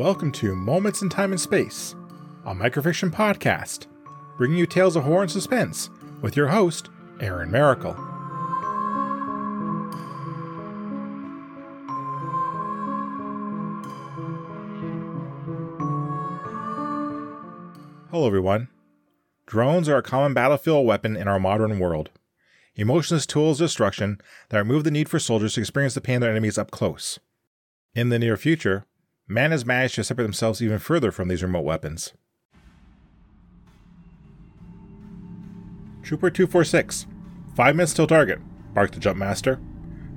[0.00, 1.94] Welcome to Moments in Time and Space,
[2.46, 3.86] a microfiction podcast,
[4.38, 5.90] bringing you tales of horror and suspense
[6.22, 6.88] with your host,
[7.20, 7.94] Aaron Maracle.
[18.10, 18.68] Hello, everyone.
[19.44, 22.08] Drones are a common battlefield weapon in our modern world.
[22.74, 26.20] Emotionless tools of destruction that remove the need for soldiers to experience the pain of
[26.22, 27.18] their enemies up close.
[27.94, 28.86] In the near future,
[29.30, 32.12] man has managed to separate themselves even further from these remote weapons.
[36.02, 37.06] Trooper 246,
[37.54, 38.40] five minutes till target,
[38.74, 39.60] barked the Jumpmaster.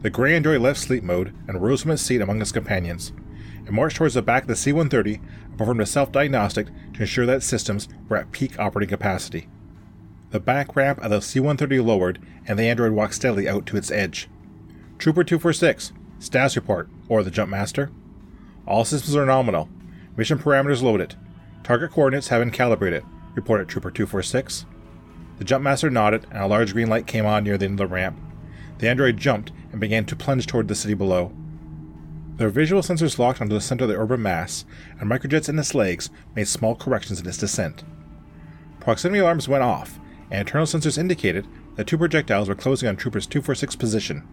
[0.02, 3.13] The gray android left sleep mode and rose from its seat among his companions,
[3.67, 7.02] and marched towards the back of the C 130 and performed a self diagnostic to
[7.02, 9.48] ensure that its systems were at peak operating capacity.
[10.31, 13.77] The back ramp of the C 130 lowered, and the android walked steadily out to
[13.77, 14.27] its edge.
[14.98, 17.91] Trooper 246, status report, or the Jumpmaster.
[18.66, 19.69] All systems are nominal.
[20.16, 21.16] Mission parameters loaded.
[21.64, 23.03] Target coordinates have been calibrated,
[23.36, 24.66] reported Trooper 246.
[25.38, 27.94] The Jumpmaster nodded, and a large green light came on near the end of the
[27.94, 28.19] ramp.
[28.78, 31.31] The android jumped and began to plunge toward the city below.
[32.36, 34.66] Their visual sensors locked onto the center of the urban mass,
[35.00, 37.84] and microjets in its legs made small corrections in its descent.
[38.80, 40.00] Proximity alarms went off,
[40.31, 44.28] and internal sensors indicated that two projectiles were closing on Trooper's 246 position.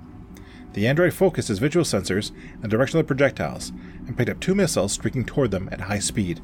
[0.72, 3.70] The android focused his visual sensors in the direction of the projectiles
[4.06, 6.40] and picked up two missiles streaking toward them at high speed.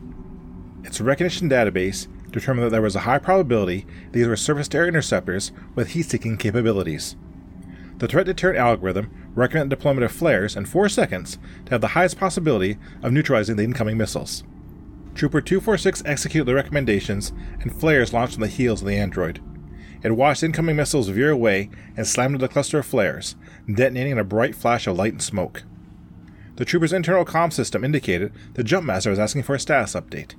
[0.82, 4.88] Its recognition database determined that there was a high probability these were surface to air
[4.88, 7.16] interceptors with heat seeking capabilities.
[7.98, 12.18] The threat deterrent algorithm recommended deployment of flares in 4 seconds to have the highest
[12.18, 14.44] possibility of neutralizing the incoming missiles.
[15.14, 19.40] Trooper 246 executed the recommendations, and flares launched on the heels of the android.
[20.06, 23.34] It watched incoming missiles veer away and slammed into the cluster of flares,
[23.66, 25.64] detonating in a bright flash of light and smoke.
[26.54, 30.36] The trooper's internal comm system indicated the Jumpmaster was asking for a status update.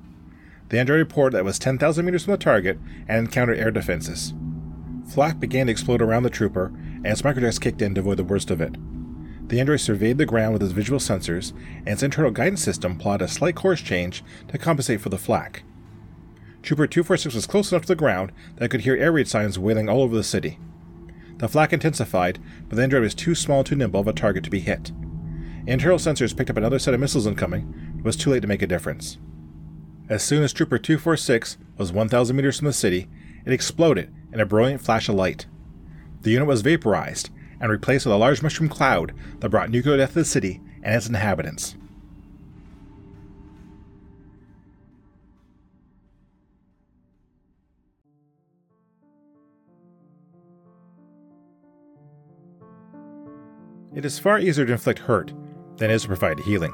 [0.70, 4.34] The android reported that it was 10,000 meters from the target and encountered air defenses.
[5.06, 8.24] Flak began to explode around the trooper, and its microjets kicked in to avoid the
[8.24, 8.78] worst of it.
[9.50, 13.26] The android surveyed the ground with its visual sensors, and its internal guidance system plotted
[13.26, 15.64] a slight course change to compensate for the flak.
[16.68, 19.58] Trooper 246 was close enough to the ground that it could hear air raid sirens
[19.58, 20.60] wailing all over the city.
[21.38, 24.44] The flak intensified, but the android was too small and too nimble of a target
[24.44, 24.92] to be hit.
[25.66, 28.50] Internal sensors picked up another set of missiles incoming, but it was too late to
[28.50, 29.18] make a difference.
[30.10, 33.08] As soon as Trooper 246 was 1,000 meters from the city,
[33.46, 35.46] it exploded in a brilliant flash of light.
[36.24, 37.30] The unit was vaporized
[37.62, 40.96] and replaced with a large mushroom cloud that brought nuclear death to the city and
[40.96, 41.78] its inhabitants.
[53.96, 55.34] It is far easier to inflict hurt
[55.78, 56.74] than it is to provide healing.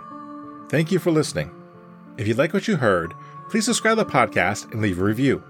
[0.70, 1.52] Thank you for listening.
[2.18, 3.14] If you like what you heard,
[3.50, 5.44] please subscribe to the podcast and leave a review.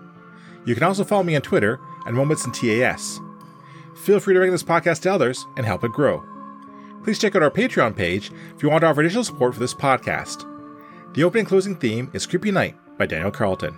[0.66, 3.20] You can also follow me on Twitter at Moments in TAS.
[3.96, 6.24] Feel free to recommend this podcast to others and help it grow.
[7.04, 9.74] Please check out our Patreon page if you want to offer additional support for this
[9.74, 10.50] podcast.
[11.14, 13.78] The opening and closing theme is Creepy Night by Daniel Carlton.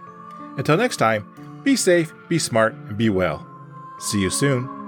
[0.58, 3.46] Until next time, be safe, be smart, and be well.
[4.00, 4.85] See you soon.